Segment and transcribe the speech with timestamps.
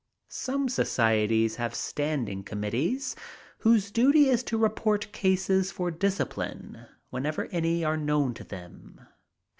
[0.29, 3.15] Some societies have standing committees,
[3.59, 8.99] whose duty it is to report cases for discipline whenever any are known to them.